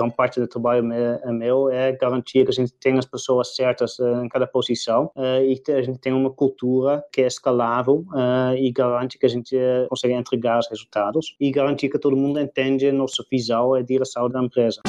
[0.00, 4.28] grande parte do trabalho meu é garantir que a gente tenha as pessoas certas em
[4.28, 5.10] cada posição
[5.46, 8.04] e que a gente tenha uma cultura que é escalável
[8.56, 9.56] e garante que a gente
[9.88, 14.28] consegue entregar os resultados e garantir que todo mundo entende a nossa visão e direção
[14.28, 14.80] da empresa.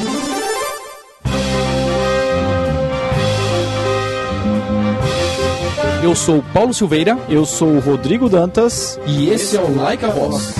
[6.03, 10.55] Eu sou Paulo Silveira, eu sou Rodrigo Dantas e esse é o Like a Voz.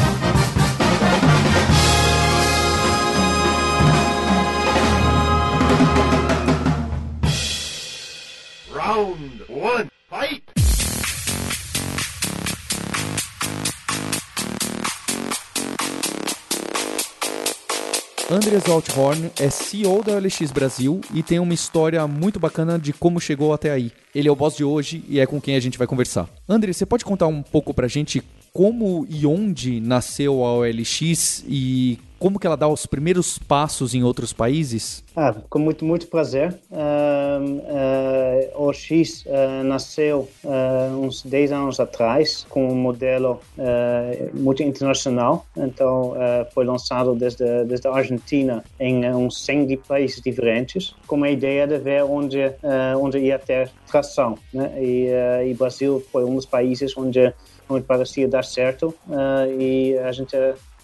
[9.62, 10.42] 1, fight!
[18.32, 23.20] Andres Althorn é CEO da OLX Brasil e tem uma história muito bacana de como
[23.20, 23.92] chegou até aí.
[24.16, 26.28] Ele é o boss de hoje e é com quem a gente vai conversar.
[26.50, 32.00] André, você pode contar um pouco pra gente como e onde nasceu a OLX e
[32.22, 35.04] como que ela dá os primeiros passos em outros países?
[35.16, 36.56] Ah, com muito, muito prazer.
[36.70, 44.64] Uh, uh, X uh, nasceu uh, uns 10 anos atrás com um modelo uh, muito
[44.64, 45.46] internacional.
[45.56, 46.14] Então,
[46.54, 51.78] foi lançado desde, desde a Argentina em uns 100 países diferentes, com a ideia de
[51.78, 52.40] ver onde,
[53.00, 54.38] onde ia ter tração.
[54.54, 54.72] Né?
[54.82, 57.34] E, o Brasil foi um dos países onde,
[57.70, 58.94] onde parecia dar certo
[59.60, 60.36] e a gente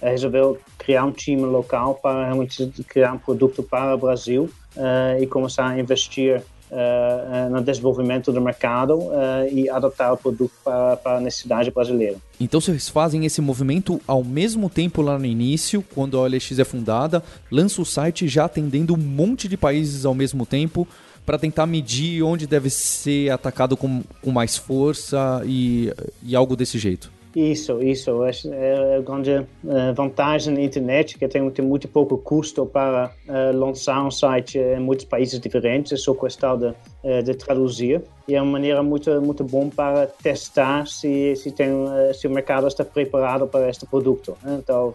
[0.02, 5.28] resolveu criar um time local para realmente criar um produto para o Brasil uh, e
[5.28, 11.18] começar a investir uh, no desenvolvimento do mercado uh, e adotar o produto para, para,
[11.18, 12.18] a necessidade brasileira.
[12.40, 16.64] Então vocês fazem esse movimento ao mesmo tempo lá no início, quando a OLX é
[16.64, 20.88] fundada, lança o site já atendendo um monte de países ao mesmo tempo,
[21.26, 25.92] para tentar medir onde deve ser atacado com, com mais força e,
[26.24, 27.17] e algo desse jeito.
[27.38, 28.24] Isso, isso.
[28.52, 33.56] É a grande eh, vantagem da internet, que tem, tem muito pouco custo para uh,
[33.56, 36.74] lançar um site em muitos países diferentes, é só questão de,
[37.22, 38.02] de traduzir.
[38.28, 41.70] E é uma maneira muito, muito bom para testar se, se, tem,
[42.16, 44.36] se o mercado está preparado para este produto.
[44.44, 44.94] Então,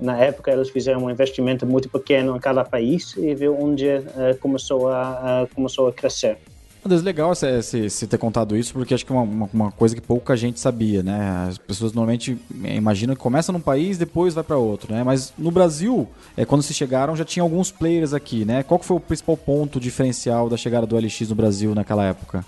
[0.00, 3.86] na época, eles fizeram um investimento muito pequeno em cada país e viu onde
[4.40, 6.38] começou, a, começou a crescer.
[6.86, 10.36] Andrés, legal você ter contado isso, porque acho que é uma, uma, coisa que pouca
[10.36, 11.46] gente sabia, né?
[11.48, 15.02] As pessoas normalmente imaginam que começa num país, depois vai para outro, né?
[15.02, 18.62] Mas no Brasil, é, quando vocês chegaram, já tinha alguns players aqui, né?
[18.62, 22.44] Qual foi o principal ponto diferencial da chegada do LX no Brasil naquela época?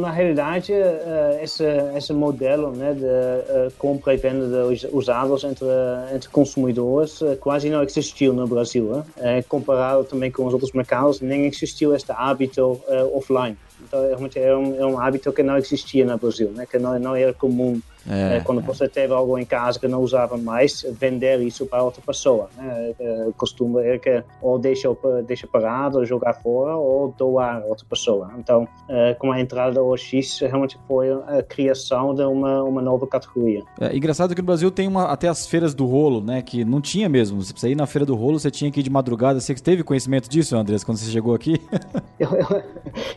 [0.00, 1.64] Na realidade, uh, esse,
[1.96, 5.66] esse modelo né, de uh, compra e venda de usados entre,
[6.14, 9.04] entre consumidores uh, quase não existiu no Brasil.
[9.48, 12.80] comparado também com os outros mercados, nem existiu este hábito
[13.12, 13.56] offline.
[13.80, 16.98] Então, realmente é um, é um hábito que não existia no Brasil, né, que não,
[16.98, 20.84] não era comum é, é, quando você teve algo em casa que não usava mais,
[20.98, 22.50] vender isso para outra pessoa.
[22.56, 22.94] Né?
[23.26, 24.88] O costume é que ou deixa,
[25.26, 28.32] deixa parado, jogar fora, ou doar a outra pessoa.
[28.38, 33.06] Então, é, com a entrada da OX, realmente foi a criação de uma, uma nova
[33.06, 33.62] categoria.
[33.80, 36.42] É engraçado que no Brasil tem uma, até as feiras do rolo, né?
[36.42, 37.42] Que não tinha mesmo.
[37.42, 39.40] Você precisa ir na feira do rolo, você tinha que ir de madrugada.
[39.40, 41.60] Você teve conhecimento disso, Andrés, quando você chegou aqui?
[42.18, 42.28] eu,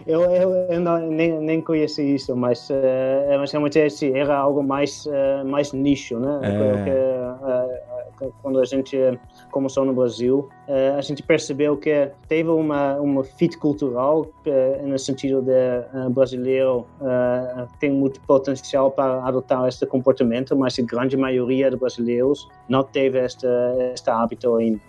[0.05, 3.79] eu, eu, eu não, nem, nem conheci isso, mas, uh, mas realmente
[4.13, 6.39] era algo mais uh, mais nicho, né?
[6.43, 8.25] É.
[8.25, 8.95] uh, quando a gente
[9.49, 10.47] começou no Brasil,
[10.95, 14.27] a gente percebeu que teve uma, uma fit cultural,
[14.83, 16.85] no sentido de brasileiro
[17.79, 23.17] tem muito potencial para adotar este comportamento, mas a grande maioria dos brasileiros não teve
[23.17, 23.47] este,
[23.91, 24.79] este hábito ainda.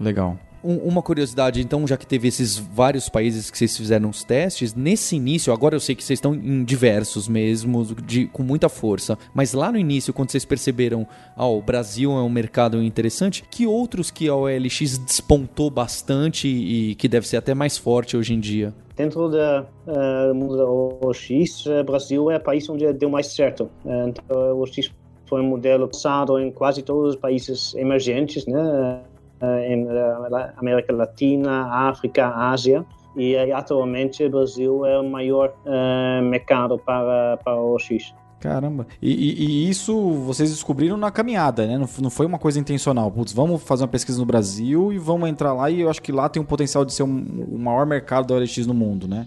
[0.00, 0.38] Legal.
[0.68, 4.74] Um, uma curiosidade, então, já que teve esses vários países que vocês fizeram os testes,
[4.74, 9.16] nesse início, agora eu sei que vocês estão em diversos mesmo, de, com muita força,
[9.32, 13.66] mas lá no início, quando vocês perceberam, ah, o Brasil é um mercado interessante, que
[13.66, 18.40] outros que a OLX despontou bastante e que deve ser até mais forte hoje em
[18.40, 18.74] dia?
[18.94, 23.70] dentro do uh, mundo da OX, o Brasil é o país onde deu mais certo.
[23.84, 24.90] Uh, então, o OX
[25.26, 29.00] foi um modelo usado em quase todos os países emergentes, né?
[29.40, 32.84] Eh, em eh, América Latina, África, Ásia.
[33.16, 38.14] E atualmente o Brasil é o maior uh, mercado para, para o X.
[38.38, 38.86] Caramba.
[39.02, 41.76] E, e, e, isso vocês descobriram na caminhada, né?
[41.76, 43.10] Não, não, foi uma coisa intencional.
[43.10, 46.12] Putz, vamos fazer uma pesquisa no Brasil e vamos entrar lá e eu acho que
[46.12, 49.26] lá tem um potencial de ser um, o maior mercado da OLX no mundo, né?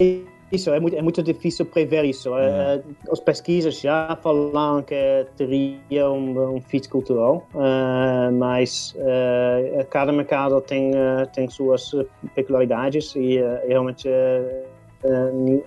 [0.00, 2.36] E isso, é muito, é muito difícil prever isso.
[2.36, 2.76] É.
[2.76, 10.12] Uh, as pesquisas já falaram que teria um, um fit cultural, uh, mas uh, cada
[10.12, 10.92] mercado tem,
[11.34, 11.90] tem suas
[12.34, 14.08] peculiaridades e realmente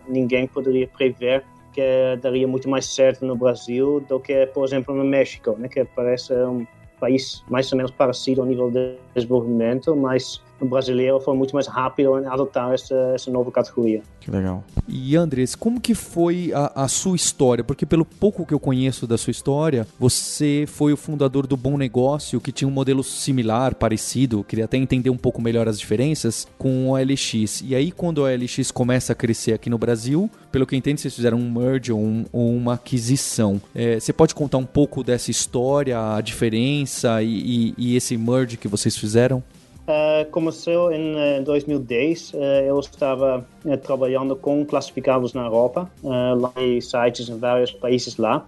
[0.08, 1.44] ninguém poderia prever
[1.74, 5.86] que daria muito mais certo no Brasil do que, por exemplo, no México, né, que
[5.86, 6.66] parece um,
[7.02, 12.20] país mais ou menos parecido ao nível de desenvolvimento, mas brasileiro foi muito mais rápido
[12.20, 14.02] em adotar essa, essa nova categoria.
[14.20, 14.64] Que legal.
[14.88, 17.64] E Andrés, como que foi a, a, sua história?
[17.64, 21.78] Porque pelo pouco que eu conheço da sua história, você foi o fundador do Bom
[21.78, 26.48] Negócio, que tinha um modelo similar, parecido, queria até entender um pouco melhor as diferenças,
[26.58, 27.62] com o LX.
[27.62, 31.00] E aí quando o LX começa a crescer aqui no Brasil, pelo que eu entendo,
[31.00, 33.62] vocês fizeram um merge ou, um, ou uma aquisição.
[33.74, 38.58] É, você pode contar um pouco dessa história, a diferença e, e, e esse merge
[38.58, 39.44] que vocês fizeram?
[39.92, 42.32] Uh, começou em 2010.
[42.32, 43.46] Uh, eu estava
[43.84, 48.48] trabalhando com classificados na Europa, lá em sites em vários países lá.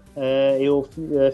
[0.59, 0.87] eu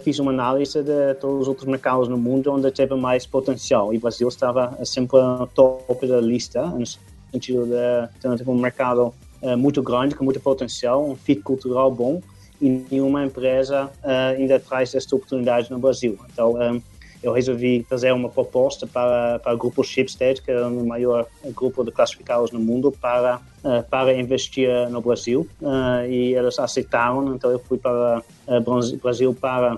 [0.04, 3.94] fiz uma análise de todos os outros mercados no mundo onde teve mais potencial.
[3.94, 6.86] E o Brasil estava sempre no topo da lista, no
[7.32, 9.14] sentido de ter um mercado
[9.58, 12.22] muito grande, com muito potencial, um fit cultural bom
[12.60, 13.90] e nenhuma empresa
[14.36, 16.18] ainda traz esta oportunidade no Brasil.
[16.34, 16.82] Então, um,
[17.22, 21.84] eu resolvi fazer uma proposta para, para o grupo Shipstead, que é o maior grupo
[21.84, 25.48] de classificados no mundo, para, uh, para investir no Brasil.
[25.62, 29.78] Uh, e eles aceitaram, então eu fui para o uh, Brasil para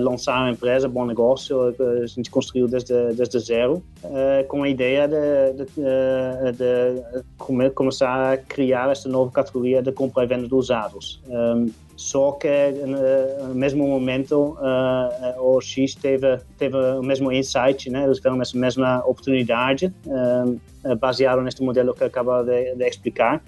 [0.00, 3.82] lançar a empresa, bom negócio, a gente construiu desde, desde zero,
[4.48, 10.26] com a ideia de, de, de, começar a criar esta nova categoria de compra e
[10.26, 11.20] venda de usados.
[11.96, 18.04] Só que no mesmo momento uh, o X teve, teve o mesmo insight, né?
[18.04, 23.42] eles tiveram a mesma oportunidade, uh, baseado neste modelo que eu acabo de, de explicar.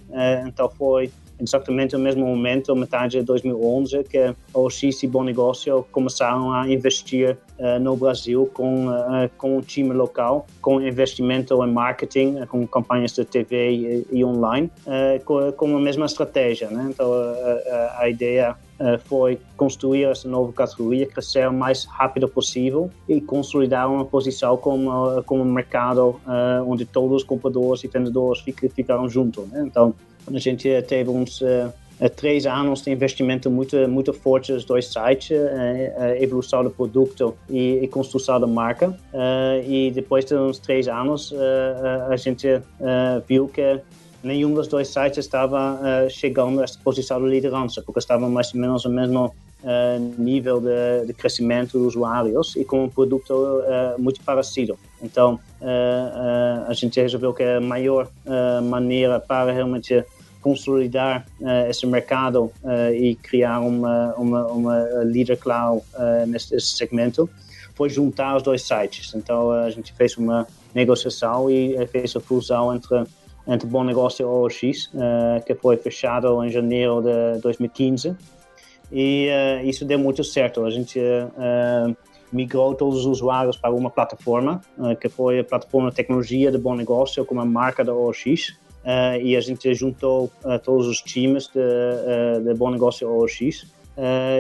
[0.47, 5.87] Então foi exatamente no mesmo momento, metade de 2011, que o X e Bom Negócio
[5.91, 11.73] começaram a investir uh, no Brasil com, uh, com um time local, com investimento em
[11.73, 14.71] marketing, uh, com campanhas de TV e, e online,
[15.25, 16.69] com, com, a mesma estratégia.
[16.69, 16.89] Né?
[16.91, 17.11] Então,
[17.99, 18.57] a ideia
[19.05, 25.23] foi construir essa nova categoria, crescer o mais rápido possível e consolidar uma posição como,
[25.25, 26.21] como um mercado
[26.67, 28.43] onde todos os compradores e vendedores
[28.75, 29.49] ficaram juntos.
[29.49, 29.65] Né?
[29.67, 29.95] Então,
[30.35, 31.73] a gente teve uns uh,
[32.17, 35.37] três anos de investimento muito muito forte nos dois sites,
[36.21, 38.97] evolução do produto e, e construção da marca.
[39.67, 41.35] E depois de uns três anos,
[42.09, 42.47] a gente
[43.27, 43.81] viu que
[44.23, 48.61] nenhum dos dois sites estava chegando a essa posição de liderança, porque estavam mais ou
[48.61, 49.35] menos no mesmo
[50.17, 53.35] nível de, de, crescimento dos usuários e com um produto
[53.99, 54.79] muito parecido.
[55.03, 55.41] Então,
[56.69, 58.09] a gente resolveu que a maior
[58.63, 60.05] maneira para realmente
[60.41, 67.29] consolidar uh, esse mercado uh, e criar uma, uma, uma leader cloud uh, nesse segmento
[67.75, 69.15] foi juntar os dois sites.
[69.15, 73.05] Então a gente fez uma negociação e fez a fusão entre
[73.51, 74.91] entre Bom Negócio e OX,
[75.47, 78.15] que foi fechado em janeiro de 2015
[78.93, 79.31] e
[79.65, 80.67] isso deu muito certo.
[80.67, 81.01] A gente
[82.31, 84.61] migrou todos os usuários para uma plataforma,
[85.01, 88.55] que foi a plataforma de tecnologia de Bom Negócio com a marca da OX.
[88.89, 93.67] Uh, e a gente juntou uh, todos os times de, uh, de Bom Negócio OX.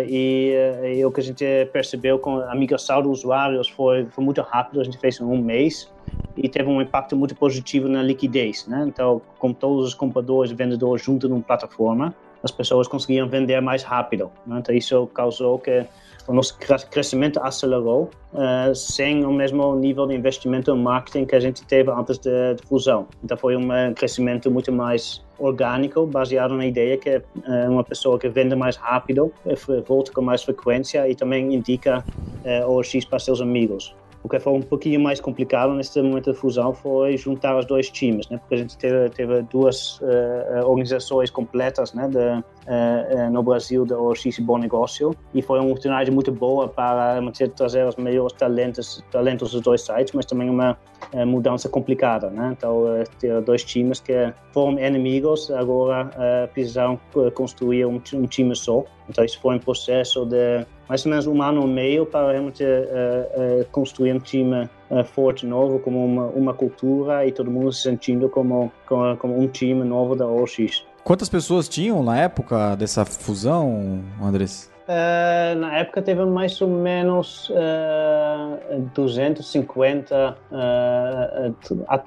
[0.09, 0.55] e,
[0.97, 4.81] e o que a gente percebeu com a migração dos usuários foi, foi muito rápido,
[4.81, 5.93] a gente fez em um mês
[6.35, 8.67] e teve um impacto muito positivo na liquidez.
[8.67, 8.87] Né?
[8.89, 13.83] Então, com todos os compradores e vendedores juntos numa plataforma, as pessoas conseguiam vender mais
[13.83, 14.31] rápido.
[14.47, 14.61] Né?
[14.61, 15.85] Então, isso causou que
[16.29, 16.59] o nosso
[16.91, 21.91] crescimento acelerou uh, sem o mesmo nível de investimento em marketing que a gente teve
[21.91, 23.09] antes da fusão.
[23.25, 27.23] Então foi um crescimento muito mais orgânico, baseado na ideia que uh,
[27.71, 29.55] uma pessoa que vende mais rápido eh,
[29.87, 32.05] volta com mais frequência e também indica
[32.45, 33.95] uh, o X para seus amigos.
[34.23, 37.89] O que foi um pouquinho mais complicado neste momento de fusão foi juntar os dois
[37.89, 38.39] times, né?
[38.39, 42.09] porque a gente teve, teve duas uh, organizações completas né?
[42.09, 47.21] de, uh, no Brasil da OX Bom Negócio e foi uma oportunidade muito boa para
[47.55, 50.77] trazer os melhores talentos, talentos dos dois sites, mas também uma
[51.15, 52.29] uh, mudança complicada.
[52.29, 52.55] Né?
[52.59, 52.85] Então,
[53.21, 56.11] ter dois times que foram inimigos, agora
[56.53, 56.99] precisam
[57.35, 58.85] construir um, um time só.
[59.09, 62.65] Então, isso foi um processo de mais ou menos um ano e meio para realmente
[62.65, 67.73] uh, uh, construir um time uh, forte novo, como uma, uma cultura e todo mundo
[67.73, 70.85] se sentindo como, como, como um time novo da OX.
[71.05, 74.71] Quantas pessoas tinham na época dessa fusão, Andrés?
[74.89, 81.55] Uh, na época teve mais ou menos uh, 250, uh,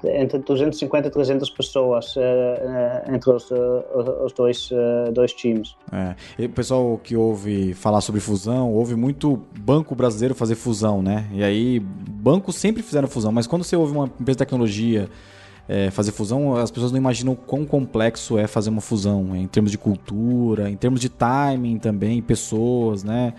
[0.08, 4.70] entre 250 e 300 pessoas uh, entre os, os dois,
[5.12, 5.76] dois times.
[5.92, 6.44] É.
[6.44, 11.28] O pessoal que ouve falar sobre fusão, ouve muito banco brasileiro fazer fusão, né?
[11.30, 15.08] E aí, bancos sempre fizeram fusão, mas quando você ouve uma empresa de tecnologia
[15.68, 19.70] é, fazer fusão, as pessoas não imaginam quão complexo é fazer uma fusão, em termos
[19.70, 23.34] de cultura, em termos de timing também, pessoas, né?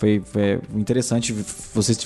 [0.00, 1.30] Foi, foi interessante
[1.74, 1.98] vocês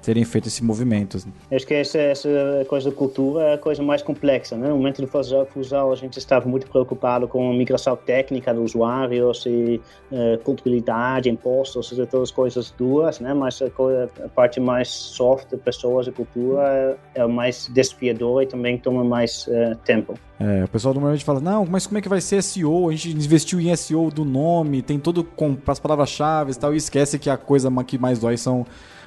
[0.00, 1.18] terem feito esse movimento.
[1.50, 2.28] Acho que essa, essa
[2.66, 4.56] coisa da cultura é a coisa mais complexa.
[4.56, 4.68] Né?
[4.68, 9.44] No momento do fusão, a gente estava muito preocupado com a migração técnica dos usuários
[9.44, 9.78] e
[10.10, 13.34] uh, culturalidade, impostos, todas as coisas duas, né?
[13.34, 18.78] mas a, a, parte mais soft pessoas e cultura é, é mais desafiadora e também
[18.78, 20.14] toma mais uh, tempo.
[20.42, 22.88] É, o pessoal normalmente fala, não, mas como é que vai ser SEO?
[22.88, 26.78] A gente investiu em SEO do nome, tem todo com as palavras-chave e tal, e
[26.78, 28.66] esquece que a coisa que mais dói são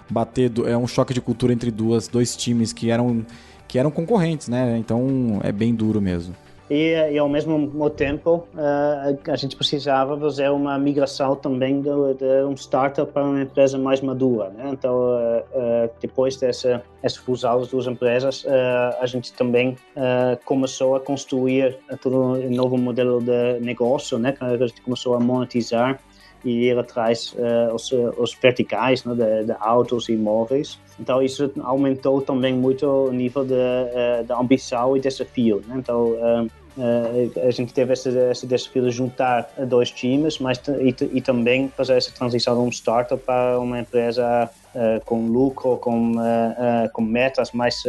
[0.10, 3.26] bater, é um choque de cultura entre duas, dois times que eram,
[3.68, 4.78] que eram concorrentes, né?
[4.78, 6.34] Então é bem duro mesmo
[6.70, 12.44] e, e ao mesmo tempo uh, a gente precisava fazer uma migração também de, de,
[12.46, 14.50] um startup para uma empresa mais madura.
[14.50, 14.70] Né?
[14.72, 18.44] Então, uh, uh, depois dessa essa fusão das duas empresas,
[19.00, 19.78] a gente também
[20.44, 24.36] começou a construir todo um novo modelo de negócio, né?
[24.42, 26.00] a gente começou a monetizar
[26.46, 27.36] e ir atrás
[27.74, 29.14] os, os verticais né?
[29.14, 30.80] de, de autos e imóveis.
[31.00, 35.62] Então isso aumentou também muito o nível de, uh, de ambição e desafio.
[35.68, 35.76] Né?
[35.78, 40.96] Então uh, uh, a gente teve esse, esse, desafio de juntar dois times, mas e,
[41.18, 44.50] e, também fazer essa transição de um startup para uma empresa
[45.06, 46.16] com lucro, com,
[46.92, 47.82] com metas mais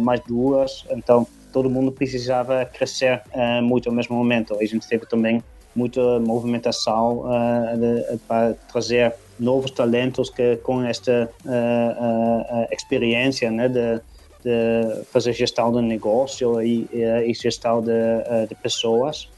[0.00, 0.86] mais duras.
[0.90, 3.20] Então todo mundo precisava crescer
[3.64, 4.56] muito ao mesmo momento.
[4.60, 5.42] A gente teve também
[5.74, 7.24] muita movimentação
[7.78, 14.00] de, para trazer novos talentos que com esta uh, uh, experiência né, de,
[14.44, 19.28] de, fazer gestão de negócio e, e gestão de, de pessoas,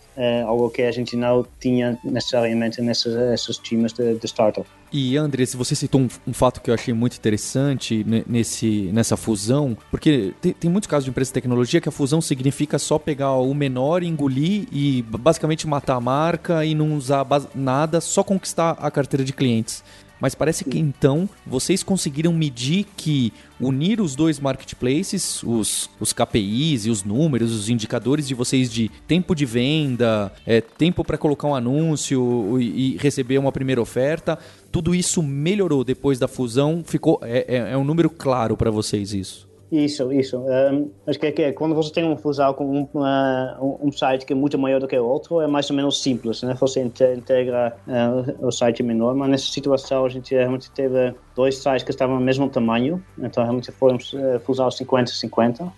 [0.46, 4.66] algo que a gente não tinha necessariamente nesses, nesses times de, de startup.
[4.92, 9.16] E André, se você citou um, um, fato que eu achei muito interessante nesse, nessa
[9.16, 12.98] fusão, porque tem, tem, muitos casos de empresa de tecnologia que a fusão significa só
[12.98, 18.72] pegar o menor, engolir e basicamente matar a marca e não usar nada, só conquistar
[18.72, 19.82] a carteira de clientes.
[20.22, 26.86] Mas parece que então vocês conseguiram medir que unir os dois marketplaces, os, os KPIs
[26.86, 31.48] e os números, os indicadores de vocês de tempo de venda, é, tempo para colocar
[31.48, 34.38] um anúncio e, e, receber uma primeira oferta,
[34.70, 36.84] tudo isso melhorou depois da fusão?
[36.86, 39.51] Ficou é, é, é um número claro para vocês isso?
[39.72, 40.36] Isso, isso.
[40.38, 44.26] Um, acho que, é que quando você tem um fusão com um, uh, um, site
[44.26, 46.52] que é muito maior do que o outro, é mais ou menos simples, né?
[46.60, 51.84] Você integra uh, o site menor, mas nessa situação a gente realmente teve dois sites
[51.84, 55.72] que estavam no mesmo tamanho, então realmente foi um uh, fusão 50-50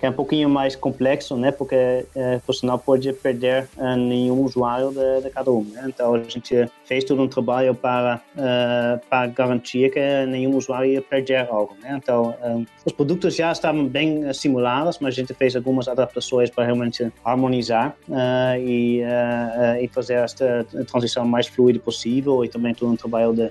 [0.00, 1.52] que é um pouquinho mais complexo, né?
[1.52, 5.62] Porque é, você não pode perder é, nenhum usuário de, de, cada um.
[5.62, 5.84] Né?
[5.88, 11.02] Então a gente fez todo um trabalho para uh, para garantir que nenhum usuário ia
[11.02, 11.76] perder algo.
[11.82, 12.00] Né?
[12.02, 16.64] Então um, os produtos já estavam bem simulados, mas a gente fez algumas adaptações para
[16.64, 22.90] realmente harmonizar uh, e, uh, e fazer esta transição mais fluida possível e também todo
[22.90, 23.50] um trabalho de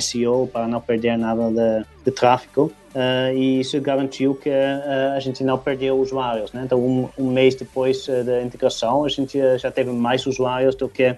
[0.00, 2.72] SEO para não perder nada de, de tráfego.
[2.94, 6.52] Uh, e isso garantiu que uh, a gente não perdeu usuários.
[6.52, 6.62] Né?
[6.64, 10.88] Então, um, um mês depois uh, da integração, a gente já teve mais usuários do
[10.88, 11.14] que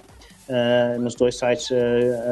[0.98, 1.68] nos dois sites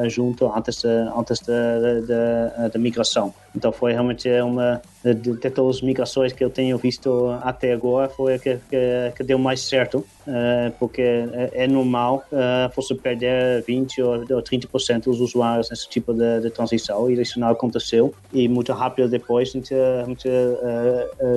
[0.08, 3.32] junto antes, antes da migração.
[3.54, 8.34] Então foi realmente uma de, todas as migrações que eu tenho visto até agora foi
[8.34, 13.62] a que, que, que deu mais certo, uh, porque é, é normal uh, você perder
[13.62, 18.14] 20 ou, ou 30% dos usuários nesse tipo de, de, transição e isso não aconteceu
[18.32, 20.28] e muito rápido depois a gente, a gente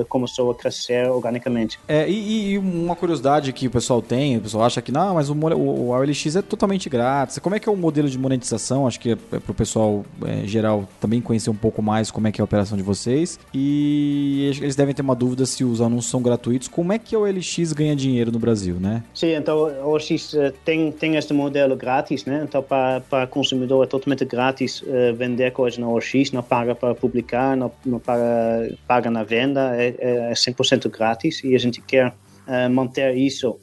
[0.08, 1.78] começou a crescer organicamente.
[1.86, 5.28] É, e, e, uma curiosidade que o pessoal tem, o pessoal acha que não, mas
[5.28, 7.38] o, o, o OLX é totalmente grátis.
[7.38, 8.86] Como é que é o modelo de monetização?
[8.86, 12.28] Acho que é, é para o pessoal é, geral também conhecer um pouco mais como
[12.28, 13.40] é que é a operação de vocês.
[13.52, 16.68] E eles devem ter uma dúvida se os anúncios são gratuitos.
[16.68, 19.02] Como é que o OLX ganha dinheiro no Brasil, né?
[19.14, 22.42] Sim, então o OLX eh, tem, tem este modelo grátis, né?
[22.46, 26.94] Então para, para consumidor é totalmente grátis uh, vender coisas no OLX, não paga para
[26.94, 32.08] publicar, não, não paga, paga na venda, é, é 100% grátis e a gente quer
[32.08, 33.58] uh, manter isso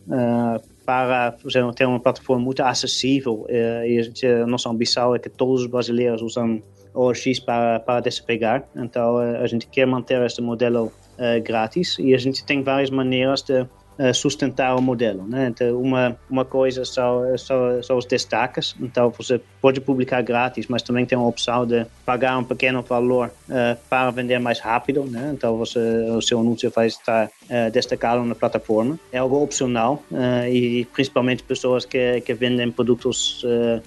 [0.86, 1.36] para
[1.76, 5.68] ter uma plataforma muito acessível e a, gente, a nossa ambição é que todos os
[5.68, 6.60] brasileiros usam
[6.94, 8.68] OX para, para despegar.
[8.76, 12.90] Então eh, a gente quer manter esse modelo uh, grátis e a gente tem várias
[12.90, 13.66] maneiras de
[14.14, 15.28] sustentar o modelo.
[15.28, 15.48] Né?
[15.50, 20.82] Então, uma, uma coisa são, são, são os destaques, então você pode publicar grátis, mas
[20.82, 25.32] também tem a opção de pagar um pequeno valor uh, para vender mais rápido, né?
[25.34, 25.80] então você,
[26.12, 28.98] o seu anúncio vai estar uh, destacado na plataforma.
[29.12, 33.44] É algo opcional uh, e principalmente pessoas que, que vendem produtos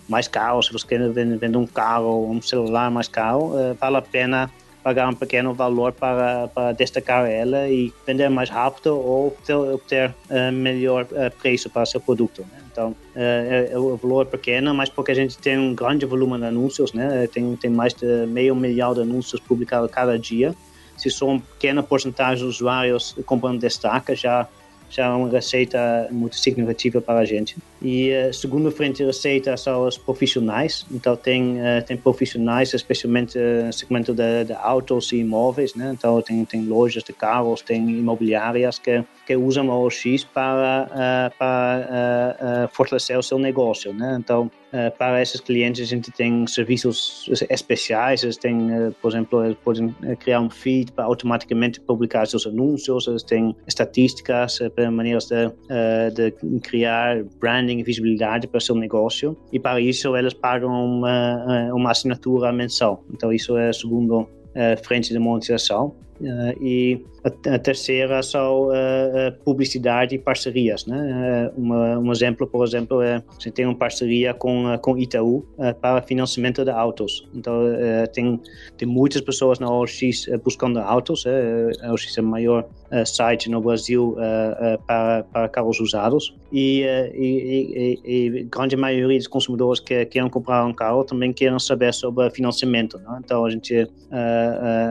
[0.08, 4.50] mais caros, se você quer vender um carro um celular mais caro, vale a pena
[4.82, 9.36] pagar um pequeno valor para, para destacar ela e vender mais rápido ou
[9.74, 12.42] obter, uh, melhor uh, preço para seu produto.
[12.42, 12.62] Né?
[12.70, 16.46] Então, é, é o valor pequeno, mas porque a gente tem um grande volume de
[16.46, 17.28] anúncios, né?
[17.30, 20.54] Tem, tem mais de meio milhão de anúncios publicados cada dia.
[20.96, 24.48] Se só uma pequena porcentagem de usuários compram destaca, já
[24.92, 27.56] já é uma receita muito significativa para a gente.
[27.80, 30.86] E a segunda frente de receita são os profissionais.
[30.90, 35.74] Então, tem, uh, tem profissionais, especialmente no segmento de, de, autos e imóveis.
[35.74, 35.92] Né?
[35.96, 42.68] Então, tem, tem lojas de carros, tem imobiliárias que, que usam o OX para, para
[42.72, 43.92] fortalecer o seu negócio.
[43.94, 44.16] Né?
[44.20, 44.50] Então,
[44.96, 48.22] para esses clientes, a gente tem serviços especiais.
[48.22, 48.68] Eles têm,
[49.00, 53.06] por exemplo, eles podem criar um feed para automaticamente publicar seus anúncios.
[53.06, 54.58] Eles têm estatísticas
[54.90, 55.50] maneiras de,
[56.30, 61.44] de criar branding e visibilidade para o seu negócio e para isso elas pagam uma,
[61.48, 63.04] eh, uma assinatura mensal.
[63.12, 63.72] Então isso é
[64.20, 65.94] uh, frente de monetização.
[66.22, 70.86] Uh, e a, a, terceira são uh, publicidade e parcerias.
[70.86, 71.50] Né?
[71.56, 75.44] Uma, um exemplo, por exemplo, é você tem uma parceria com, com Itaú
[75.80, 77.28] para financiamento de autos.
[77.34, 77.52] Então,
[78.12, 78.40] tem,
[78.78, 81.24] tem muitas pessoas na OLX buscando autos.
[81.26, 82.68] a OLX é o maior
[83.06, 84.16] site no Brasil
[84.86, 86.34] para, para carros usados.
[86.52, 86.82] E,
[87.14, 91.94] e, e, e, grande maioria dos consumidores que querem comprar um carro também querem saber
[91.94, 92.98] sobre financiamento.
[92.98, 93.20] Né?
[93.24, 93.88] Então, a gente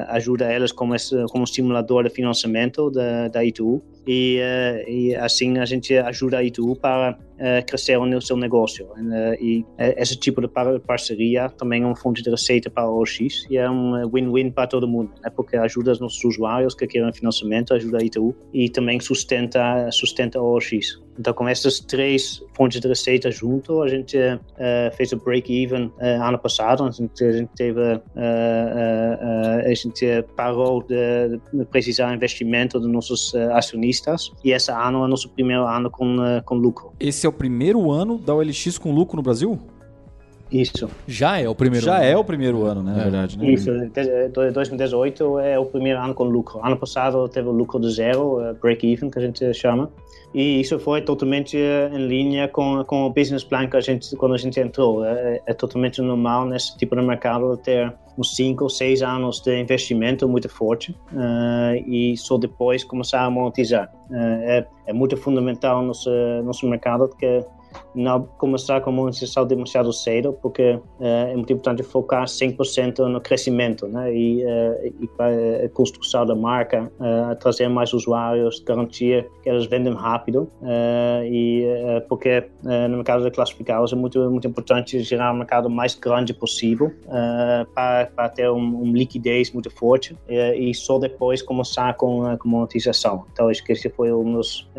[0.08, 5.96] ajuda elas com esse como estimulador de financiamento da, da Itu e assim a gente
[5.98, 8.86] ajuda a Itu para uh, crescer no seu negócio.
[8.86, 9.65] Uh, e
[9.98, 13.69] esse tipo de parceria também é uma fonte de receita para o OX e é
[13.69, 15.29] um win-win para todo mundo, né?
[15.36, 20.39] porque ajuda os nossos usuários que querem financiamento, ajuda a Itu e também sustenta, sustenta
[20.39, 21.01] o OX.
[21.22, 26.24] Então, com essas três fontes de receita junto, a gente uh, fez o break-even uh,
[26.24, 26.84] ano passado.
[26.84, 28.01] A gente, a gente teve, uh,
[29.63, 35.30] a gente parou de, de precisar investimento dos nossos acionistas e esse ano é nosso
[35.30, 36.92] primeiro ano com, com lucro.
[37.00, 39.60] Esse é o primeiro ano da OLX com lucro no Brasil?
[40.51, 40.90] Isso.
[41.08, 42.06] Já é o primeiro Já ano.
[42.06, 42.94] é o primeiro ano, né?
[42.94, 42.96] É.
[42.98, 43.51] Na verdade, né?
[43.51, 43.70] Isso.
[44.54, 46.60] 2018 é o primeiro ano com lucro.
[46.66, 49.92] Ano passado teve o lucro de zero, break-even, que a gente chama.
[50.34, 54.15] E isso foi totalmente eh, em linha com, com o business plan que a gente,
[54.15, 55.04] quando a gente entrou.
[55.04, 59.60] É, é totalmente normal nesse tipo de mercado ter uns 5 ou 6 anos de
[59.60, 63.91] investimento muito forte uh, e só depois começar a monetizar.
[64.10, 66.10] Uh, é, é muito fundamental no nosso,
[66.44, 67.44] nosso mercado que
[67.93, 73.19] não começar com uma monetização demasiado cedo, porque uh, é muito importante focar 100% no
[73.19, 74.13] crescimento né?
[74.13, 79.65] e, uh, e para a construção da marca, uh, trazer mais usuários, garantir que eles
[79.65, 80.49] vendem rápido,
[81.25, 81.65] e
[82.07, 86.91] porque no mercado de classificados é muito, muito importante gerar um mercado mais grande possível
[87.73, 93.25] para, para ter um, um, liquidez muito forte e só depois começar com, com monetização.
[93.34, 94.69] Então, acho que esse foi um dos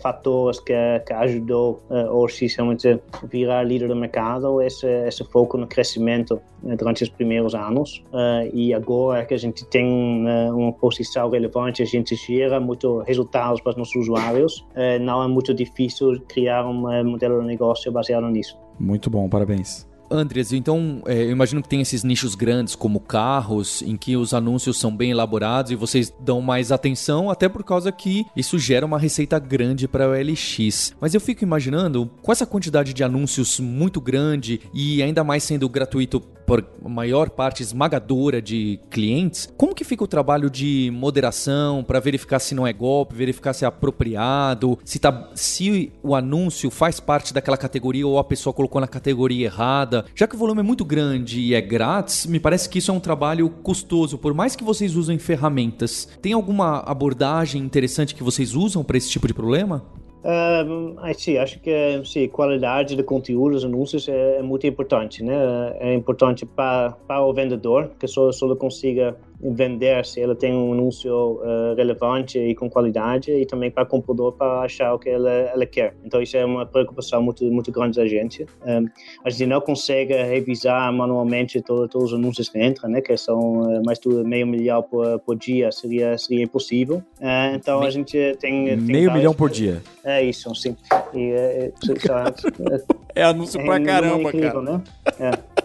[0.00, 0.74] fatores que,
[1.06, 1.82] que ajudou
[2.20, 7.54] ou realmente virar líder do mercado, esse, esse foco no crescimento eh, durante os primeiros
[7.54, 8.02] anos.
[8.12, 12.98] Uh, e agora que a gente tem uh, uma posição relevante, a gente gera muito
[13.00, 17.90] resultados para os nossos usuários, uh, não é muito difícil criar um modelo de negócio
[17.90, 18.56] baseado nisso.
[18.78, 19.89] Muito bom, parabéns.
[20.10, 24.34] Andres, então é, eu imagino que tem esses nichos grandes como carros, em que os
[24.34, 28.84] anúncios são bem elaborados e vocês dão mais atenção, até por causa que isso gera
[28.84, 30.94] uma receita grande para o LX.
[31.00, 35.68] Mas eu fico imaginando, com essa quantidade de anúncios muito grande e ainda mais sendo
[35.68, 42.00] gratuito por maior parte esmagadora de clientes, como que fica o trabalho de moderação para
[42.00, 46.98] verificar se não é golpe, verificar se é apropriado, se, tá, se o anúncio faz
[46.98, 50.04] parte daquela categoria ou a pessoa colocou na categoria errada?
[50.12, 52.94] Já que o volume é muito grande e é grátis, me parece que isso é
[52.94, 56.08] um trabalho custoso, por mais que vocês usem ferramentas.
[56.20, 59.84] Tem alguma abordagem interessante que vocês usam para esse tipo de problema?
[60.22, 65.34] Um, sim, acho que sim, qualidade de conteúdo dos anúncios é, é, muito importante, né?
[65.78, 70.72] É importante para, para o vendedor, que só, só consiga vender se ela tem um
[70.72, 75.08] anúncio uh, relevante e com qualidade e também para o comprador para achar o que
[75.08, 75.94] ela, ela quer.
[76.04, 78.46] Então isso é uma preocupação muito muito grande da gente.
[78.66, 78.86] Um,
[79.24, 83.00] a gente não consegue revisar manualmente todo, todos os anúncios que entram, né?
[83.00, 86.96] Que são uh, mais de meio milhão por, por dia seria seria impossível.
[87.18, 89.82] Uh, então Me, a gente tem, tem meio milhão por dia.
[90.04, 90.76] É isso, sim.
[91.14, 94.62] E, é, é, é anúncio é, pra caramba, incrível, cara.
[94.62, 94.82] Né?
[95.18, 95.59] É.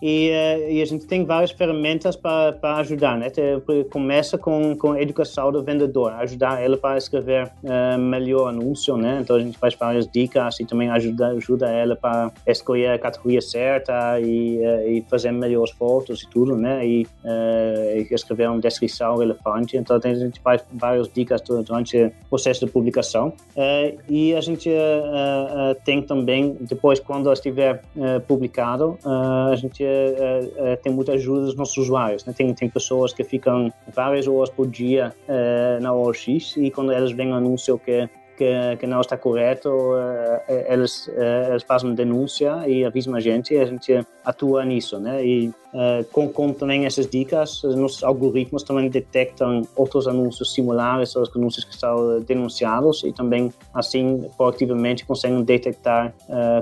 [0.00, 3.28] e, uh, e, a gente tem várias ferramentas para, ajudar, né?
[3.90, 9.18] Começa com, com a educação do vendedor, ajudar ele para escrever uh, melhor anúncio, né?
[9.20, 13.40] Então a gente faz várias dicas e também ajuda, ajuda ela para escolher a categoria
[13.40, 16.86] certa e, uh, e fazer melhores fotos e tudo, né?
[16.86, 19.76] E, e escrever uma descrição relevante.
[19.76, 23.32] Então a gente faz várias dicas durante o processo de publicação.
[24.08, 24.70] e a gente
[25.84, 27.82] tem também, depois quando estiver
[28.26, 32.24] publicado, a gente uh, tem muita ajuda dos nossos usuários.
[32.24, 32.32] Né?
[32.36, 37.12] Tem, tem pessoas que ficam várias horas por dia uh, na OLX e quando elas
[37.12, 39.68] veem um anúncio que que, que, não está correto,
[40.68, 41.10] eles,
[41.50, 43.92] eles fazem denúncia e avisam a gente e a gente
[44.24, 45.26] atua nisso, né?
[45.26, 45.52] E
[46.12, 51.64] com, com também essas dicas, os nossos algoritmos também detectam outros anúncios similares aos anúncios
[51.64, 56.14] que são denunciados e também, assim, proativamente conseguem detectar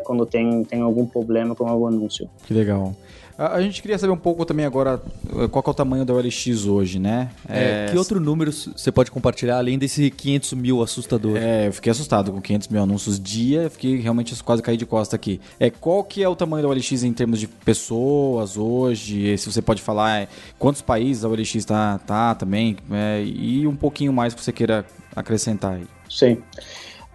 [0.04, 2.26] quando tem, tem algum problema com algum anúncio.
[2.46, 2.94] Que legal.
[3.38, 6.14] A, a, gente queria saber um pouco também agora eh, qual é o tamanho da
[6.14, 7.30] OLX hoje, né?
[7.46, 11.36] É, é, que outro número você pode compartilhar além desse 500 mil assustador?
[11.36, 15.14] É, eu fiquei assustado com 500 mil anúncios dia, fiquei realmente quase caí de costa
[15.16, 15.38] aqui.
[15.60, 19.36] É, qual que é o tamanho da OLX em termos de pessoas hoje?
[19.36, 22.76] Se você pode falar é, quantos países a OLX está tá também?
[22.90, 25.84] É, e um pouquinho mais que você queira acrescentar aí.
[26.08, 26.42] Sim.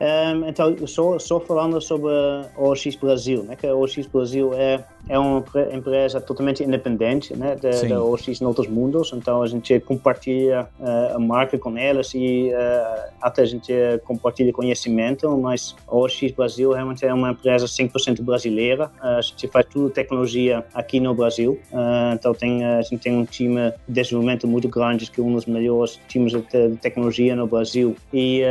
[0.01, 4.83] Um, então, só, só falando sobre a OX Brasil, né, que a OX Brasil é
[5.11, 5.43] é uma
[5.73, 11.15] empresa totalmente independente né, da, da OX em outros mundos, então a gente compartilha uh,
[11.17, 13.73] a marca com elas e uh, até a gente
[14.05, 19.49] compartilha conhecimento, mas a OX Brasil realmente é uma empresa 100% brasileira, uh, a gente
[19.49, 21.59] faz tudo tecnologia aqui no Brasil,
[22.13, 25.45] então tem, a gente tem um time de desenvolvimento muito grande, que é um dos
[25.45, 28.43] melhores times de, de tecnologia no Brasil e,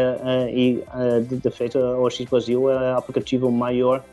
[0.53, 0.83] e
[1.27, 4.05] de, de feito a OX Brasil é o aplicativo maior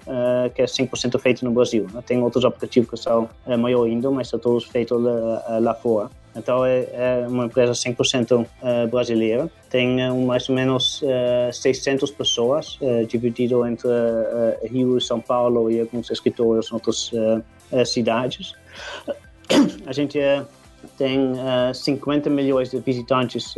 [0.55, 2.01] que é 100% feito no Brasil, né?
[2.05, 6.09] tem outros aplicativos que são maior ainda, mas são todos feitos lá, eh, lá fora.
[6.37, 9.49] Então é, é, uma empresa 100% uh, brasileira.
[9.69, 13.89] Tem uh, mais ou menos uh, 600 pessoas, dividido entre
[14.69, 17.11] Rio e São Paulo e alguns escritórios em outras
[17.85, 18.53] cidades.
[19.87, 20.19] A gente
[20.97, 21.33] tem
[21.73, 23.55] 50 milhões de visitantes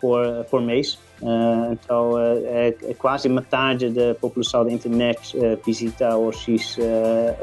[0.00, 5.56] por, por mês Uh, então, uh, é, é, quase metade da população da internet uh,
[5.64, 6.76] visita o X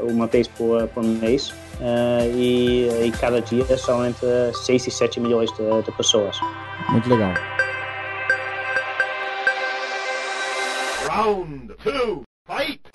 [0.02, 1.54] uma vez por, por mês
[2.34, 6.38] e, e, cada dia são entre 6 e 7 milhões de, de pessoas.
[6.90, 7.32] Muito legal.
[11.08, 12.89] Round two, fight!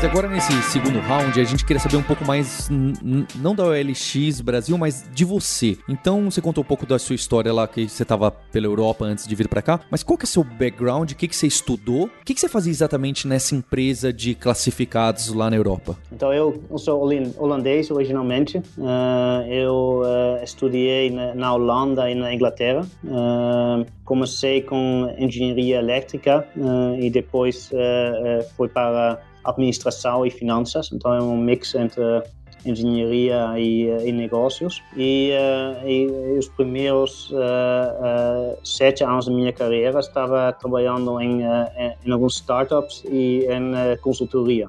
[0.00, 4.40] Andres, agora nesse segundo round, a gente queria saber um pouco mais, não da OLX
[4.40, 5.76] Brasil, mas de você.
[5.88, 9.26] Então, você contou um pouco da sua história lá, que você estava pela Europa antes
[9.26, 11.12] de vir para cá, mas qual que é seu background?
[11.12, 12.04] O que, que você estudou?
[12.04, 15.96] O que, que você fazia exatamente nessa empresa de classificados lá na Europa?
[16.12, 17.02] Então, eu, sou
[17.36, 18.58] holandês originalmente.
[18.58, 22.86] Uh, eu uh, estudei na, na, Holanda e na Inglaterra.
[23.04, 26.44] Uh, comecei com engenharia elétrica
[26.98, 27.70] e depois
[28.56, 32.02] fui para administração e finanças, então é um mix entre
[32.66, 34.82] engenharia e, e negócios.
[34.96, 41.42] E, uh, e, os primeiros uh, uh, sete anos da minha carreira estava trabalhando em,
[42.04, 44.68] em alguns startups e em consultoria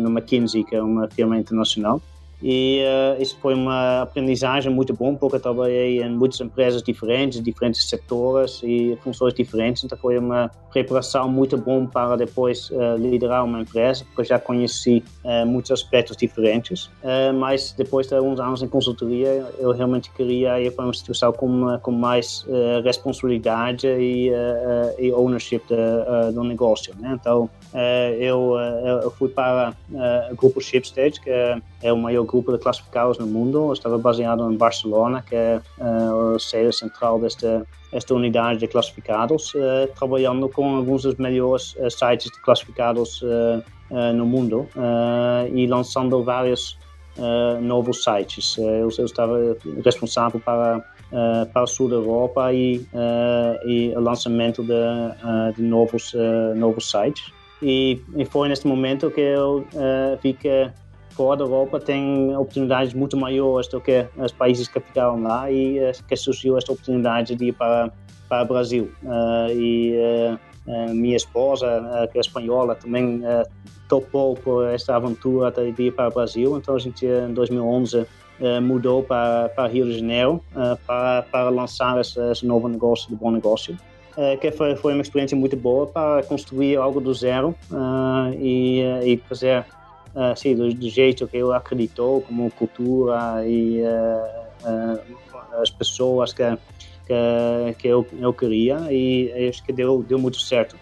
[0.00, 2.02] no McKinsey, que é uma firma internacional.
[2.48, 7.42] E uh, isso foi uma aprendizagem muito bom, porque eu trabalhei em muitas empresas diferentes,
[7.42, 9.82] diferentes setores e funções diferentes.
[9.82, 15.02] Então foi uma preparação muito bom para depois uh, liderar uma empresa, porque já conheci
[15.24, 16.88] uh, muitos aspectos diferentes.
[17.36, 21.76] mas depois de alguns anos em consultoria, eu realmente queria ir para uma instituição com,
[21.82, 22.46] com mais
[22.84, 24.30] responsabilidade e,
[24.98, 26.94] e ownership de, do negócio.
[27.00, 27.16] Né?
[27.20, 27.50] Então
[28.18, 28.54] eu,
[29.02, 29.74] eu fui para
[30.30, 33.72] o grupo Shipstage, que é é o maior grupo de classificados no mundo.
[33.72, 39.54] Estava baseado em Barcelona, que é uh, a sede central desta esta unidade de classificados,
[39.54, 43.22] uh, trabalhando com alguns dos melhores uh, sites de classificados
[44.16, 44.68] no mundo
[45.54, 46.76] e lançando vários
[47.62, 48.58] novos sites.
[48.58, 50.84] Eu, eu, estava responsável para
[51.52, 52.84] para o sul da Europa e,
[53.64, 56.12] e o lançamento de, de novos
[56.56, 57.32] novos sites.
[57.62, 59.66] E, e, foi neste momento que eu
[60.22, 60.70] vi que
[61.16, 65.78] fora da Europa tem oportunidades muito maiores do que os países que ficaram lá e
[65.78, 67.90] uh, que surgiu esta oportunidade de ir para,
[68.28, 68.92] para o Brasil.
[69.02, 69.94] Uh, e
[70.68, 73.22] uh, minha esposa, que é espanhola, também
[73.88, 76.56] topou por esta aventura de ir para o Brasil.
[76.56, 78.04] Então a gente, em 2011,
[78.60, 80.42] mudou para, para Rio de Janeiro
[80.84, 83.78] para, para lançar esse, esse novo negócio do Bom Negócio.
[84.40, 87.54] Que foi, foi uma experiência muito boa para construir algo do zero
[88.38, 89.64] e, e fazer
[90.14, 93.82] assim, do, do, jeito que eu acredito, como cultura e
[95.60, 96.42] as pessoas que,
[97.06, 100.76] que, que eu, eu queria e acho que deu, deu muito certo.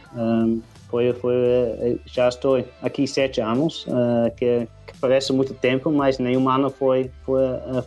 [0.89, 6.49] Foi, foi, já estou aqui sete anos, uh, que, que, parece muito tempo, mas nenhum
[6.49, 7.41] ano foi foi,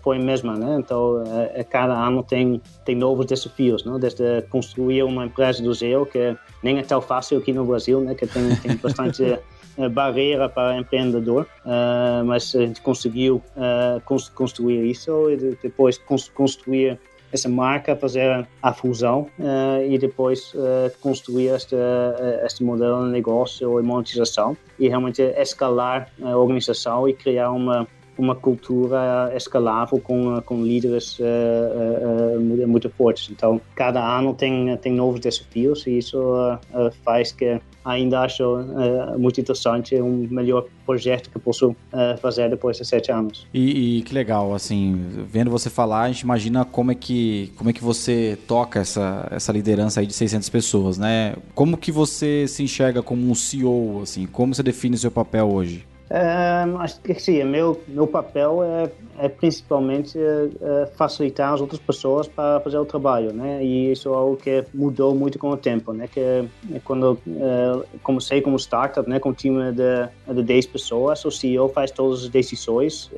[0.03, 0.77] foi mesma, né?
[0.79, 1.23] Então,
[1.69, 3.97] cada ano tem tem novos desafios, né?
[3.99, 8.13] Desde construir uma empresa do zero, que nem é tão fácil aqui no Brasil, né?
[8.13, 9.39] Que tem, tem bastante
[9.91, 11.47] barreira para empreendedor,
[12.25, 13.41] mas a gente conseguiu
[14.35, 16.99] construir isso e depois construir
[17.31, 20.53] essa marca, fazer a fusão uh, e depois
[21.01, 21.75] construir este,
[22.45, 27.87] este modelo de negócio e monetização e realmente escalar a organização e criar uma
[28.17, 33.29] uma cultura escalável com, com líderes uh, uh, muito fortes.
[33.29, 39.17] Então, cada ano tem, tem novos desafios e isso uh, faz que ainda acho uh,
[39.17, 43.47] muito interessante, um melhor projeto que posso uh, fazer depois de sete anos.
[43.53, 47.69] E, e, que legal, assim, vendo você falar, a gente imagina como é que, como
[47.69, 51.35] é que você toca essa, essa liderança aí de 600 pessoas, né?
[51.55, 55.49] Como que você se enxerga como um CEO, assim, como você define o seu papel
[55.49, 55.85] hoje?
[56.09, 58.89] Uh, acho que sim, meu, meu papel é,
[59.25, 63.61] é principalmente uh, facilitar as outras pessoas para fazer o trabalho, né?
[63.61, 66.07] E isso é algo que mudou muito com o tempo, né?
[66.07, 66.45] Que é
[66.85, 67.19] quando
[68.03, 69.19] comecei como startup, né?
[69.19, 73.11] Com um time de, de 10 pessoas, o CEO faz todas as decisões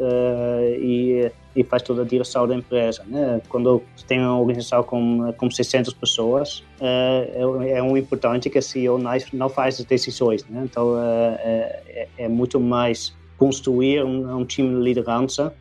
[0.80, 3.04] e e faz toda a direção da empresa.
[3.08, 3.42] Né?
[3.50, 8.62] Quando tem uma organização com, com 600 pessoas, é, é, é um importante que a
[8.62, 9.00] CEO
[9.34, 10.46] não faz as decisões.
[10.46, 10.62] Né?
[10.64, 15.54] Então, é, é, é muito mais construir um, um, time de liderança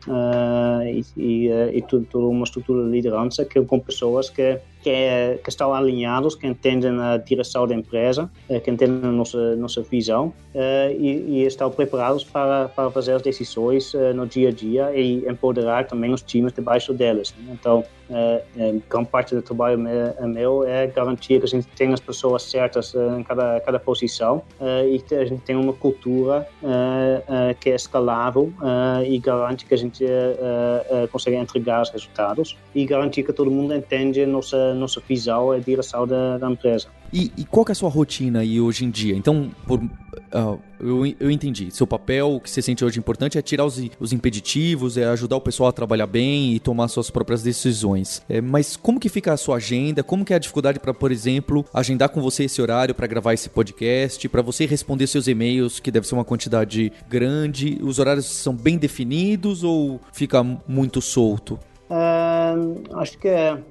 [0.85, 5.73] e, e, e toda uma estrutura de liderança que, com pessoas que que, que, estão
[5.73, 10.95] alinhados, que entendem a direção da empresa, eh, que entendem a nossa, nossa visão eh,
[10.97, 15.27] e, e estão preparados para, para fazer as decisões eh, no dia a dia e
[15.27, 17.33] empoderar também os times debaixo deles.
[17.37, 17.53] Né?
[17.59, 17.83] Então,
[18.89, 23.21] grande parte do trabalho meu é garantir que a gente tem as pessoas certas em
[23.21, 24.41] cada, cada posição
[24.91, 26.47] e que a gente tem uma cultura
[27.59, 28.51] que é escalável
[29.07, 30.03] e garante que a gente
[31.11, 36.07] consegue entregar os resultados e garantir que todo mundo entende nossa nossa visão, a direção
[36.07, 36.87] da, da empresa.
[37.11, 39.15] E, e, qual é a sua rotina aí hoje em dia?
[39.15, 41.71] Então, por, uh, eu, eu entendi.
[41.71, 45.35] Seu papel, o que você sente hoje importante é tirar os, os impeditivos, é ajudar
[45.35, 48.21] o pessoal a trabalhar bem e tomar suas próprias decisões.
[48.29, 50.03] É, mas como que fica a sua agenda?
[50.03, 53.33] Como que é a dificuldade para, por exemplo, agendar com você esse horário para gravar
[53.33, 57.79] esse podcast, para você responder seus e-mails, que deve ser uma quantidade grande?
[57.81, 61.59] Os horários são bem definidos ou fica muito solto?
[61.89, 63.29] Uh, acho que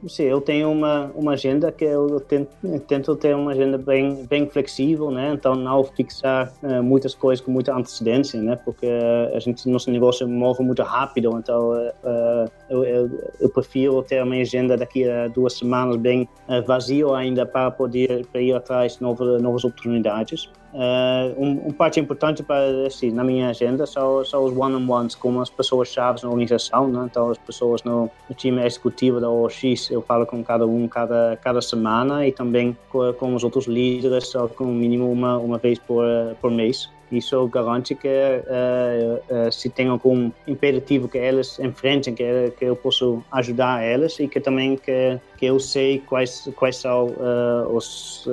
[0.09, 2.51] sim, eu tenho uma, uma agenda que eu tento,
[2.89, 5.33] tento, ter uma agenda bem, bem flexível, né?
[5.35, 8.57] Então não fixar uh, muitas coisas com muita antecedência, né?
[8.65, 8.89] Porque
[9.33, 14.35] a gente nosso negócio move muito rápido, então uh, eu, eu, eu, prefiro ter uma
[14.35, 16.29] agenda daqui a duas semanas bem
[16.67, 20.51] vazio ainda para poder para ir atrás de novas, novas oportunidades.
[20.73, 25.41] Uh, um, um, parte importante para, assim, na minha agenda são, são os one-on-ones com
[25.41, 27.09] as pessoas-chave na organização, né?
[27.11, 31.39] então as pessoas no, no, time executivo da OX, eu falo com cada um cada,
[31.41, 35.79] cada semana e também com, com os outros líderes, só com mínimo uma, uma vez
[35.79, 36.05] por,
[36.39, 36.91] por mês.
[37.11, 42.77] Isso garante que uh, uh, se tem algum imperativo que elas enfrentem, que, que eu
[42.77, 48.27] posso ajudar elas e que também que, que eu sei quais, quais são uh, os,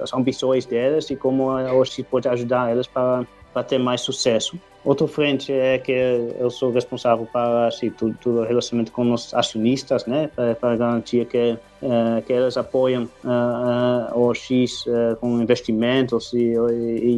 [0.00, 4.58] as ambições delas e como eu pode ajudar elas para, para ter mais sucesso.
[4.84, 10.06] Outra frente é que eu sou responsável para assim, tudo, tudo relacionamento com os acionistas,
[10.06, 14.84] né, para, para garantir que uh, que elas apoiam uh, uh, o X
[15.20, 16.54] com investimentos e,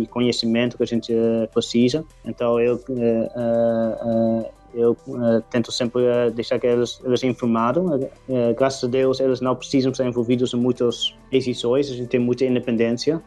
[0.02, 1.12] e, conhecimento que a gente
[1.52, 2.04] precisa.
[2.24, 2.78] Então eu
[4.74, 7.84] eu uh, tento sempre uh, deixar que eles, eles informados.
[8.28, 12.20] Uh, graças a Deus, eles não precisam ser envolvidos em muitas decisões, a gente tem
[12.20, 13.20] muita independência,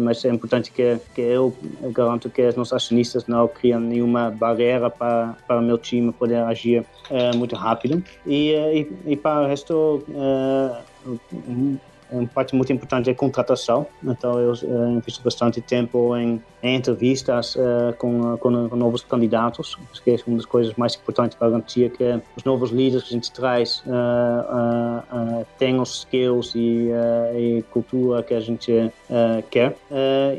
[0.00, 1.54] mas é importante que, que eu
[1.92, 6.36] garanto que os nossos acionistas não criam nenhuma barreira para, para o meu time poder
[6.36, 6.84] agir
[7.36, 8.02] muito rápido.
[8.26, 10.04] E, e, e para o resto,
[12.12, 13.86] uma parte muito importante é contratação.
[14.04, 20.10] Então, eu uh, bastante tempo em, em entrevistas uh, com, com, com, novos candidatos, que
[20.10, 23.32] é uma das coisas mais importantes para garantir que os novos líderes que a gente
[23.32, 26.90] traz uh, têm os skills e,
[27.36, 28.92] e, cultura que a gente
[29.50, 29.76] quer.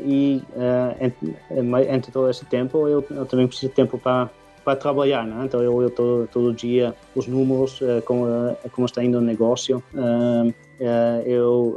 [0.04, 0.42] e
[1.88, 4.30] entre, todo esse tempo, eu, eu também preciso de tempo para
[4.64, 5.44] para trabalhar, né?
[5.44, 9.20] Então eu, eu tô, todo dia os números, uh, como, uh, como está indo o
[9.20, 9.82] negócio.
[9.92, 10.52] Uh,
[11.24, 11.76] eu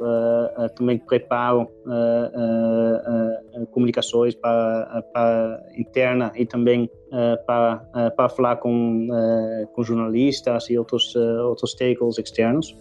[0.75, 1.67] também preparo
[3.71, 6.89] comunicações para interna e também
[7.45, 7.77] para,
[8.15, 9.07] para falar com,
[9.73, 12.75] com jornalistas e outros, outros stakeholders externos.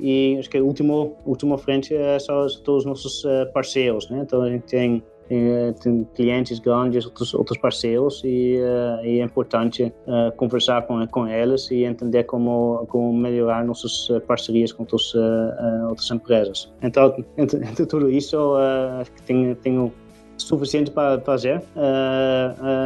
[0.00, 4.20] e acho que a última, última frente é são todos os nossos parceiros, né?
[4.22, 5.02] Então a gente tem
[5.82, 11.26] tem clientes grandes, outros, outros parceiros e, uh, e é importante uh, conversar com, com
[11.26, 16.72] eles e entender como, como melhorar nossas parcerias com outros, uh, outras empresas.
[16.82, 18.36] Então, entre, entre tudo isso,
[19.26, 19.92] tenho, tenho
[20.36, 21.62] suficiente para fazer,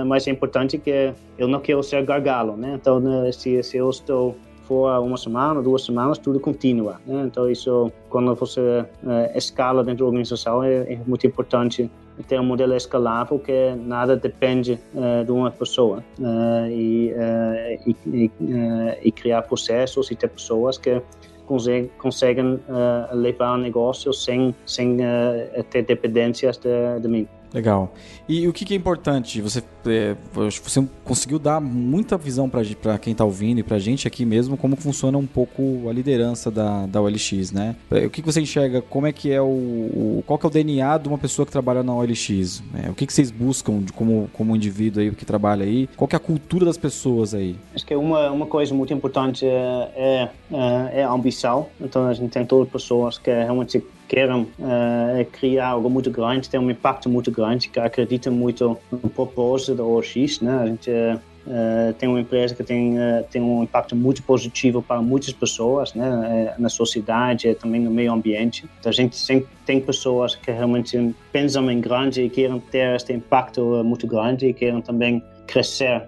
[0.07, 2.75] mas é importante que eu não quero ser gargalo, né?
[2.75, 4.37] Então, né, se, se eu estou
[4.69, 7.01] for uma semana, duas semanas, tudo continua.
[7.07, 7.25] Né?
[7.25, 8.87] Então, isso, quando você uh,
[9.35, 11.91] escala dentro da organização, é, é, muito importante
[12.27, 17.13] ter um modelo escalável que nada depende uh, de uma pessoa uh, e,
[17.87, 18.31] e, e,
[19.03, 21.01] e, criar processos e ter pessoas que
[21.47, 22.61] conseguem, conseguem
[23.13, 24.99] levar o negócio sem, sem
[25.71, 27.29] ter dependências de, de mim.
[27.53, 27.95] Legal.
[28.29, 29.41] E o que, que é importante?
[29.41, 34.07] Você, é, você conseguiu dar muita visão para quem está ouvindo e para a gente
[34.07, 37.75] aqui mesmo como funciona um pouco a liderança da, da OLX, né?
[37.91, 38.83] É, o que, que você enxerga?
[38.83, 41.53] Como é que é o, o, qual que é o DNA de uma pessoa que
[41.53, 42.63] trabalha na OLX?
[42.85, 45.89] É, o que, que vocês buscam de, como como indivíduo aí que trabalha aí?
[45.97, 47.57] Qual que é a cultura das pessoas aí?
[47.75, 51.67] Acho que uma uma coisa muito importante é, é, é a ambição.
[51.81, 56.59] Então a gente tem todas pessoas que realmente querem uh, criar algo muito grande, ter
[56.59, 60.59] um impacto muito grande, que acreditam muito no propósito da OX, né?
[60.63, 65.03] A gente uh, tem uma empresa que tem, uh, tem um impacto muito positivo para
[65.03, 66.55] muitas pessoas, né?
[66.59, 68.65] na sociedade também no meio ambiente.
[68.81, 73.13] Então, a gente sempre tem pessoas que realmente pensam em grande e querem ter este
[73.13, 76.03] impacto muito grande e querem também crescer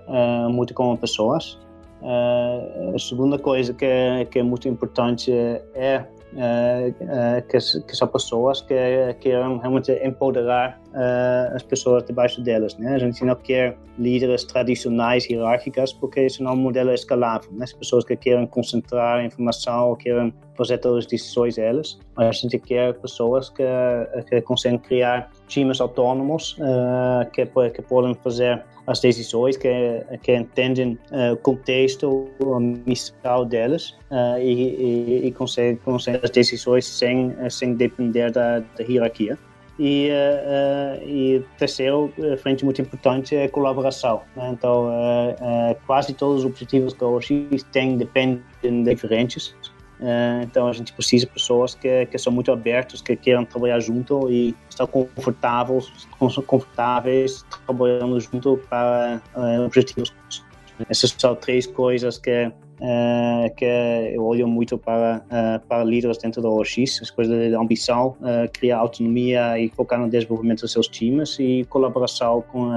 [0.50, 1.58] muito como pessoas.
[2.02, 5.30] a segunda coisa que é, que é muito importante
[5.74, 6.04] é
[7.48, 8.74] que, que, são pessoas que
[9.20, 12.76] querem realmente empoderar uh, as pessoas debaixo delas.
[12.76, 12.94] Né?
[12.94, 17.50] A gente não quer líderes tradicionais, hierárquicas, porque isso não é um modelo escalável.
[17.52, 17.64] Né?
[17.64, 22.58] As pessoas que querem concentrar informação, querem fazer todas as decisões elas, mas a gente
[22.58, 23.64] quer pessoas que,
[24.28, 26.56] que conseguem criar times autônomos
[27.32, 29.68] que, que podem fazer as decisões, que,
[30.22, 36.30] que entendem uh, o contexto, a missão delas uh, e, e, e conseguem, conseguem as
[36.30, 39.38] decisões sem, sem depender da, da hierarquia.
[39.78, 44.22] E, uh, e terceiro, frente muito importante, é colaboração.
[44.36, 44.50] Né?
[44.52, 49.54] Então, uh, quase todos os objetivos que a OX tem dependem de diferentes.
[50.00, 53.80] Uh, então a gente precisa de pessoas que, que são muito abertas, que queiram trabalhar
[53.80, 60.10] junto e estão confortáveis, confortáveis trabalhando junto para uh, objetivos.
[60.88, 63.66] Essas são três coisas que uh, que
[64.14, 65.22] eu olho muito para
[65.68, 68.16] para líderes dentro da OX, as coisas de ambição,
[68.54, 72.70] criar autonomia e focar no desenvolvimento dos seus times e colaboração com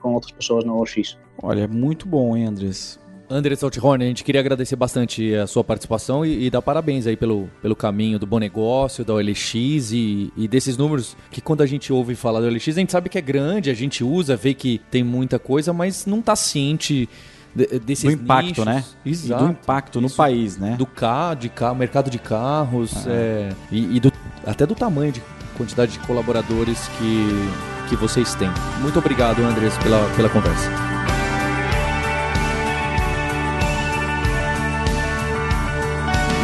[0.00, 1.18] com outras pessoas na OX.
[1.42, 3.01] Olha, muito bom, Andres?
[3.32, 7.16] André Altirone, a gente queria agradecer bastante a sua participação e, e, dar parabéns aí
[7.16, 9.54] pelo, pelo caminho do bom negócio, da OLX
[9.92, 13.08] e, e, desses números que quando a gente ouve falar da OLX, a gente sabe
[13.08, 17.08] que é grande, a gente usa, vê que tem muita coisa, mas não está ciente
[17.54, 18.64] desses do impacto, nichos.
[18.64, 18.84] né?
[19.04, 19.42] Exato.
[19.42, 20.76] E do impacto no país, né?
[20.76, 23.10] Do carro, de carro, mercado de carros, ah.
[23.10, 24.12] é, e, e do,
[24.46, 25.22] até do tamanho de
[25.56, 28.50] quantidade de colaboradores que, que vocês têm.
[28.80, 30.70] Muito obrigado, Andrés, pela, pela conversa.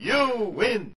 [0.00, 0.97] You win!